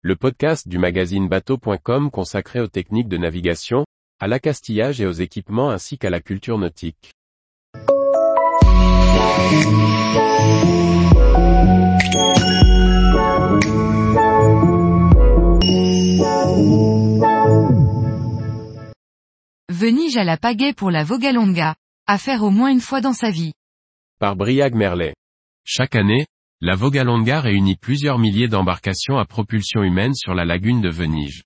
le 0.00 0.14
podcast 0.14 0.68
du 0.68 0.78
magazine 0.78 1.28
bateau.com 1.28 2.12
consacré 2.12 2.60
aux 2.60 2.68
techniques 2.68 3.08
de 3.08 3.16
navigation, 3.16 3.84
à 4.20 4.28
l'accastillage 4.28 5.00
et 5.00 5.06
aux 5.06 5.12
équipements 5.12 5.70
ainsi 5.70 5.98
qu'à 5.98 6.08
la 6.08 6.20
culture 6.20 6.56
nautique. 6.56 7.10
Venige 19.68 20.16
à 20.16 20.22
la 20.22 20.36
pagaie 20.36 20.72
pour 20.72 20.92
la 20.92 21.02
Vogalonga, 21.02 21.74
à 22.06 22.18
faire 22.18 22.44
au 22.44 22.50
moins 22.50 22.70
une 22.70 22.80
fois 22.80 23.00
dans 23.00 23.12
sa 23.12 23.32
vie. 23.32 23.52
Par 24.20 24.36
Briag 24.36 24.74
Merlet. 24.74 25.14
Chaque 25.64 25.96
année, 25.96 26.26
la 26.60 26.74
Vogalonga 26.74 27.40
réunit 27.40 27.76
plusieurs 27.76 28.18
milliers 28.18 28.48
d'embarcations 28.48 29.16
à 29.16 29.24
propulsion 29.24 29.84
humaine 29.84 30.14
sur 30.14 30.34
la 30.34 30.44
lagune 30.44 30.80
de 30.80 30.88
Venige. 30.88 31.44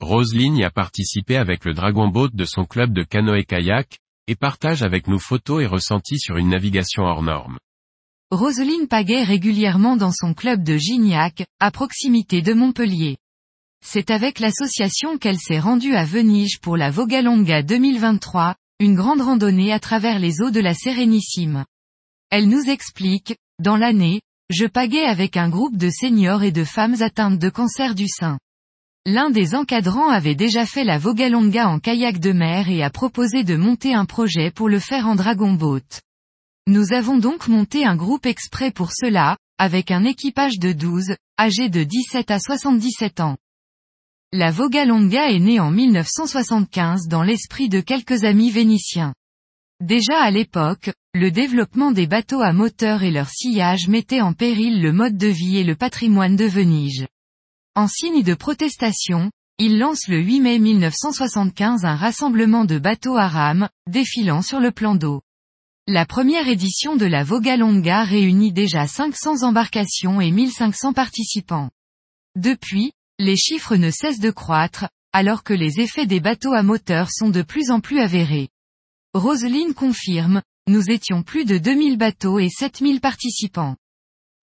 Roselyne 0.00 0.62
a 0.64 0.70
participé 0.70 1.36
avec 1.36 1.64
le 1.64 1.72
Dragon 1.72 2.08
Boat 2.08 2.30
de 2.32 2.44
son 2.44 2.64
club 2.64 2.92
de 2.92 3.04
canoë-kayak, 3.04 3.98
et 4.26 4.34
partage 4.34 4.82
avec 4.82 5.06
nous 5.06 5.20
photos 5.20 5.62
et 5.62 5.66
ressentis 5.66 6.18
sur 6.18 6.36
une 6.36 6.48
navigation 6.48 7.04
hors 7.04 7.22
norme. 7.22 7.58
Roseline 8.32 8.88
pagaie 8.88 9.22
régulièrement 9.22 9.96
dans 9.96 10.12
son 10.12 10.34
club 10.34 10.64
de 10.64 10.76
Gignac, 10.76 11.44
à 11.60 11.70
proximité 11.70 12.42
de 12.42 12.52
Montpellier. 12.52 13.18
C'est 13.84 14.10
avec 14.10 14.40
l'association 14.40 15.18
qu'elle 15.18 15.38
s'est 15.38 15.58
rendue 15.58 15.94
à 15.94 16.04
Venige 16.04 16.60
pour 16.60 16.76
la 16.76 16.90
Vogalonga 16.90 17.62
2023, 17.62 18.56
une 18.80 18.94
grande 18.94 19.20
randonnée 19.20 19.72
à 19.72 19.80
travers 19.80 20.18
les 20.18 20.40
eaux 20.40 20.50
de 20.50 20.60
la 20.60 20.74
Sérénissime. 20.74 21.64
Elle 22.30 22.48
nous 22.48 22.68
explique, 22.68 23.36
dans 23.58 23.76
l'année, 23.76 24.20
je 24.50 24.66
pagais 24.66 25.04
avec 25.04 25.36
un 25.36 25.48
groupe 25.48 25.76
de 25.76 25.90
seniors 25.90 26.42
et 26.42 26.50
de 26.50 26.64
femmes 26.64 27.00
atteintes 27.00 27.38
de 27.38 27.48
cancer 27.48 27.94
du 27.94 28.08
sein. 28.08 28.38
L'un 29.06 29.30
des 29.30 29.54
encadrants 29.54 30.08
avait 30.08 30.34
déjà 30.34 30.66
fait 30.66 30.82
la 30.82 30.98
Vogalonga 30.98 31.68
en 31.68 31.78
kayak 31.78 32.18
de 32.18 32.32
mer 32.32 32.68
et 32.68 32.82
a 32.82 32.90
proposé 32.90 33.44
de 33.44 33.56
monter 33.56 33.94
un 33.94 34.04
projet 34.04 34.50
pour 34.50 34.68
le 34.68 34.80
faire 34.80 35.06
en 35.06 35.14
dragon 35.14 35.54
boat. 35.54 36.02
Nous 36.66 36.92
avons 36.92 37.16
donc 37.16 37.46
monté 37.46 37.86
un 37.86 37.94
groupe 37.94 38.26
exprès 38.26 38.72
pour 38.72 38.90
cela, 38.92 39.38
avec 39.56 39.92
un 39.92 40.04
équipage 40.04 40.58
de 40.58 40.72
12, 40.72 41.14
âgés 41.38 41.68
de 41.68 41.84
17 41.84 42.30
à 42.30 42.40
77 42.40 43.20
ans. 43.20 43.36
La 44.32 44.50
Vogalonga 44.50 45.30
est 45.30 45.38
née 45.38 45.60
en 45.60 45.70
1975 45.70 47.06
dans 47.06 47.22
l'esprit 47.22 47.68
de 47.68 47.80
quelques 47.80 48.24
amis 48.24 48.50
vénitiens. 48.50 49.14
Déjà 49.80 50.20
à 50.20 50.30
l'époque, 50.30 50.90
le 51.12 51.32
développement 51.32 51.90
des 51.90 52.06
bateaux 52.06 52.40
à 52.40 52.52
moteur 52.52 53.02
et 53.02 53.10
leur 53.10 53.28
sillage 53.28 53.88
mettait 53.88 54.20
en 54.20 54.32
péril 54.32 54.80
le 54.80 54.92
mode 54.92 55.16
de 55.16 55.26
vie 55.26 55.56
et 55.56 55.64
le 55.64 55.74
patrimoine 55.74 56.36
de 56.36 56.44
Venige. 56.44 57.08
En 57.74 57.88
signe 57.88 58.22
de 58.22 58.34
protestation, 58.34 59.32
il 59.58 59.80
lance 59.80 60.06
le 60.06 60.20
8 60.20 60.40
mai 60.40 60.58
1975 60.60 61.84
un 61.84 61.96
rassemblement 61.96 62.64
de 62.64 62.78
bateaux 62.78 63.16
à 63.16 63.26
rames, 63.26 63.68
défilant 63.88 64.40
sur 64.40 64.60
le 64.60 64.70
plan 64.70 64.94
d'eau. 64.94 65.20
La 65.88 66.06
première 66.06 66.46
édition 66.46 66.94
de 66.94 67.06
la 67.06 67.24
Vogalonga 67.24 68.04
réunit 68.04 68.52
déjà 68.52 68.86
500 68.86 69.42
embarcations 69.42 70.20
et 70.20 70.30
1500 70.30 70.92
participants. 70.92 71.70
Depuis, 72.36 72.92
les 73.18 73.36
chiffres 73.36 73.74
ne 73.74 73.90
cessent 73.90 74.20
de 74.20 74.30
croître, 74.30 74.88
alors 75.12 75.42
que 75.42 75.54
les 75.54 75.80
effets 75.80 76.06
des 76.06 76.20
bateaux 76.20 76.52
à 76.52 76.62
moteur 76.62 77.08
sont 77.10 77.30
de 77.30 77.42
plus 77.42 77.72
en 77.72 77.80
plus 77.80 77.98
avérés. 77.98 78.48
Roselyne 79.12 79.74
confirme, 79.74 80.40
nous 80.70 80.90
étions 80.90 81.22
plus 81.22 81.44
de 81.44 81.58
2000 81.58 81.98
bateaux 81.98 82.38
et 82.38 82.48
7000 82.48 83.00
participants. 83.00 83.76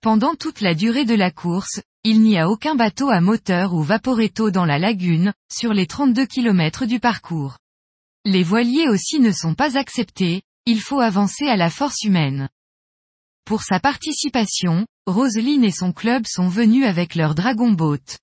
Pendant 0.02 0.36
toute 0.36 0.62
la 0.62 0.76
durée 0.76 1.06
de 1.06 1.16
la 1.16 1.32
course, 1.32 1.82
il 2.04 2.22
n'y 2.22 2.38
a 2.38 2.50
aucun 2.50 2.76
bateau 2.76 3.10
à 3.10 3.20
moteur 3.20 3.74
ou 3.74 3.82
vaporetto 3.82 4.52
dans 4.52 4.66
la 4.66 4.80
lagune, 4.80 5.34
sur 5.52 5.74
les 5.74 5.88
32 5.88 6.26
km 6.26 6.86
du 6.86 7.00
parcours. 7.00 7.58
Les 8.26 8.44
voiliers 8.44 8.88
aussi 8.88 9.20
ne 9.20 9.32
sont 9.32 9.56
pas 9.56 9.78
acceptés, 9.78 10.44
il 10.66 10.82
faut 10.82 11.00
avancer 11.00 11.48
à 11.48 11.56
la 11.56 11.70
force 11.70 12.04
humaine. 12.04 12.50
Pour 13.46 13.64
sa 13.64 13.80
participation, 13.80 14.86
Roselyne 15.06 15.64
et 15.64 15.72
son 15.72 15.94
club 15.94 16.26
sont 16.28 16.50
venus 16.50 16.86
avec 16.86 17.16
leur 17.16 17.34
Dragon 17.34 17.72
Boat. 17.72 18.18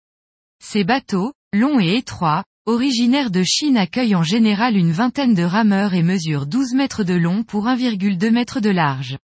Ces 0.62 0.84
bateaux, 0.84 1.32
longs 1.54 1.80
et 1.80 1.96
étroits, 1.96 2.44
originaires 2.66 3.30
de 3.30 3.42
Chine 3.42 3.76
accueillent 3.76 4.14
en 4.14 4.22
général 4.22 4.76
une 4.76 4.92
vingtaine 4.92 5.34
de 5.34 5.42
rameurs 5.42 5.94
et 5.94 6.02
mesurent 6.02 6.46
12 6.46 6.72
mètres 6.74 7.04
de 7.04 7.14
long 7.14 7.42
pour 7.42 7.66
1,2 7.66 8.30
mètres 8.30 8.60
de 8.60 8.70
large. 8.70 9.18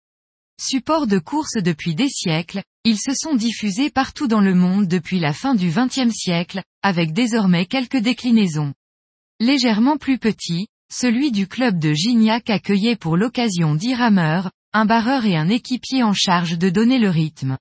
Support 0.61 1.07
de 1.07 1.19
course 1.19 1.55
depuis 1.63 1.95
des 1.95 2.09
siècles, 2.09 2.61
ils 2.83 2.99
se 2.99 3.13
sont 3.13 3.35
diffusés 3.35 3.89
partout 3.89 4.27
dans 4.27 4.41
le 4.41 4.55
monde 4.55 4.87
depuis 4.87 5.19
la 5.19 5.31
fin 5.31 5.55
du 5.55 5.69
XXe 5.69 6.13
siècle, 6.13 6.61
avec 6.81 7.13
désormais 7.13 7.65
quelques 7.65 7.97
déclinaisons. 7.97 8.73
Légèrement 9.39 9.95
plus 9.95 10.17
petit, 10.17 10.67
celui 10.91 11.31
du 11.31 11.47
club 11.47 11.79
de 11.79 11.93
Gignac 11.93 12.49
accueillait 12.49 12.97
pour 12.97 13.15
l'occasion 13.15 13.73
10 13.73 13.95
rameurs, 13.95 14.51
un 14.73 14.85
barreur 14.85 15.25
et 15.25 15.37
un 15.37 15.47
équipier 15.47 16.03
en 16.03 16.13
charge 16.13 16.57
de 16.57 16.69
donner 16.69 16.99
le 16.99 17.09
rythme. 17.09 17.57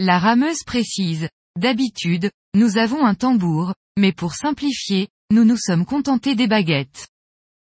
La 0.00 0.18
rameuse 0.18 0.64
précise, 0.64 1.28
d'habitude, 1.56 2.30
nous 2.54 2.78
avons 2.78 3.04
un 3.04 3.14
tambour, 3.14 3.74
mais 3.96 4.12
pour 4.12 4.34
simplifier, 4.34 5.08
nous 5.30 5.44
nous 5.44 5.56
sommes 5.56 5.84
contentés 5.84 6.34
des 6.34 6.46
baguettes. 6.46 7.08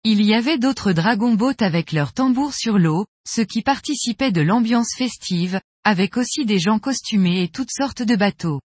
Il 0.04 0.24
y 0.24 0.34
avait 0.34 0.58
d'autres 0.58 0.92
dragon 0.92 1.34
boats 1.34 1.54
avec 1.58 1.92
leurs 1.92 2.12
tambours 2.12 2.54
sur 2.54 2.78
l'eau, 2.78 3.06
ce 3.28 3.40
qui 3.40 3.62
participait 3.62 4.30
de 4.30 4.40
l'ambiance 4.40 4.94
festive, 4.96 5.60
avec 5.84 6.16
aussi 6.16 6.44
des 6.44 6.58
gens 6.58 6.78
costumés 6.78 7.42
et 7.42 7.48
toutes 7.48 7.72
sortes 7.72 8.02
de 8.02 8.14
bateaux. 8.14 8.60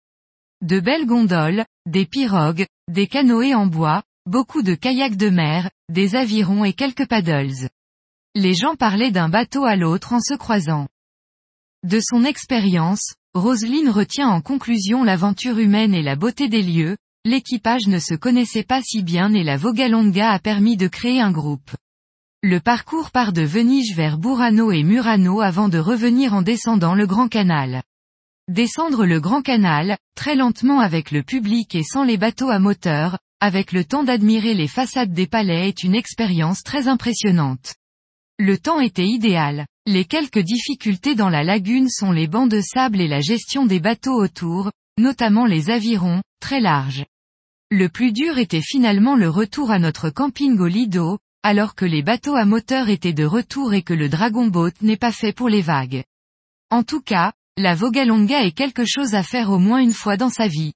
De 0.62 0.80
belles 0.80 1.06
gondoles, 1.06 1.64
des 1.86 2.04
pirogues, 2.04 2.66
des 2.88 3.06
canoës 3.06 3.54
en 3.54 3.66
bois, 3.66 4.02
beaucoup 4.26 4.62
de 4.62 4.74
kayaks 4.74 5.16
de 5.16 5.30
mer, 5.30 5.70
des 5.88 6.14
avirons 6.14 6.64
et 6.64 6.74
quelques 6.74 7.08
paddles. 7.08 7.70
Les 8.34 8.54
gens 8.54 8.74
parlaient 8.74 9.10
d'un 9.10 9.28
bateau 9.28 9.64
à 9.64 9.76
l'autre 9.76 10.12
en 10.12 10.20
se 10.20 10.34
croisant. 10.34 10.88
De 11.82 12.00
son 12.00 12.24
expérience, 12.24 13.14
Roselyne 13.34 13.90
retient 13.90 14.28
en 14.28 14.40
conclusion 14.40 15.04
l'aventure 15.04 15.58
humaine 15.58 15.94
et 15.94 16.02
la 16.02 16.16
beauté 16.16 16.48
des 16.48 16.62
lieux, 16.62 16.96
L'équipage 17.26 17.86
ne 17.86 17.98
se 17.98 18.14
connaissait 18.14 18.64
pas 18.64 18.80
si 18.80 19.02
bien 19.02 19.34
et 19.34 19.44
la 19.44 19.58
Vogalonga 19.58 20.30
a 20.30 20.38
permis 20.38 20.78
de 20.78 20.88
créer 20.88 21.20
un 21.20 21.30
groupe. 21.30 21.70
Le 22.42 22.60
parcours 22.60 23.10
part 23.10 23.34
de 23.34 23.42
Venige 23.42 23.94
vers 23.94 24.16
Burano 24.16 24.72
et 24.72 24.82
Murano 24.82 25.42
avant 25.42 25.68
de 25.68 25.76
revenir 25.76 26.32
en 26.32 26.40
descendant 26.40 26.94
le 26.94 27.06
Grand 27.06 27.28
Canal. 27.28 27.82
Descendre 28.48 29.04
le 29.04 29.20
Grand 29.20 29.42
Canal, 29.42 29.98
très 30.16 30.34
lentement 30.34 30.80
avec 30.80 31.10
le 31.10 31.22
public 31.22 31.74
et 31.74 31.82
sans 31.82 32.04
les 32.04 32.16
bateaux 32.16 32.48
à 32.48 32.58
moteur, 32.58 33.18
avec 33.40 33.72
le 33.72 33.84
temps 33.84 34.02
d'admirer 34.02 34.54
les 34.54 34.68
façades 34.68 35.12
des 35.12 35.26
palais 35.26 35.68
est 35.68 35.82
une 35.82 35.94
expérience 35.94 36.62
très 36.62 36.88
impressionnante. 36.88 37.74
Le 38.38 38.56
temps 38.56 38.80
était 38.80 39.06
idéal. 39.06 39.66
Les 39.86 40.04
quelques 40.04 40.40
difficultés 40.40 41.14
dans 41.14 41.30
la 41.30 41.42
lagune 41.42 41.88
sont 41.88 42.12
les 42.12 42.26
bancs 42.26 42.50
de 42.50 42.60
sable 42.60 43.00
et 43.00 43.08
la 43.08 43.20
gestion 43.20 43.64
des 43.64 43.80
bateaux 43.80 44.22
autour, 44.22 44.70
notamment 44.98 45.46
les 45.46 45.70
avirons, 45.70 46.22
très 46.40 46.60
larges. 46.60 47.06
Le 47.70 47.88
plus 47.88 48.12
dur 48.12 48.36
était 48.36 48.60
finalement 48.60 49.16
le 49.16 49.30
retour 49.30 49.70
à 49.70 49.78
notre 49.78 50.10
camping 50.10 50.58
au 50.58 50.66
Lido, 50.66 51.18
alors 51.42 51.74
que 51.74 51.86
les 51.86 52.02
bateaux 52.02 52.34
à 52.34 52.44
moteur 52.44 52.90
étaient 52.90 53.14
de 53.14 53.24
retour 53.24 53.72
et 53.72 53.82
que 53.82 53.94
le 53.94 54.10
Dragon 54.10 54.48
Boat 54.48 54.72
n'est 54.82 54.98
pas 54.98 55.12
fait 55.12 55.32
pour 55.32 55.48
les 55.48 55.62
vagues. 55.62 56.04
En 56.70 56.82
tout 56.82 57.00
cas, 57.00 57.32
la 57.56 57.74
Vogalonga 57.74 58.44
est 58.44 58.52
quelque 58.52 58.84
chose 58.84 59.14
à 59.14 59.22
faire 59.22 59.50
au 59.50 59.58
moins 59.58 59.80
une 59.80 59.92
fois 59.92 60.18
dans 60.18 60.30
sa 60.30 60.46
vie. 60.46 60.74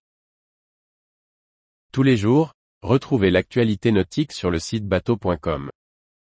Tous 1.93 2.03
les 2.03 2.17
jours, 2.17 2.55
retrouvez 2.83 3.31
l'actualité 3.31 3.93
nautique 3.93 4.33
sur 4.33 4.51
le 4.51 4.59
site 4.59 4.87
bateau.com. 4.87 5.71